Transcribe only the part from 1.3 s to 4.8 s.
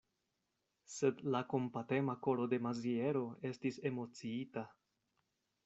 la kompatema koro de Maziero estis emociita.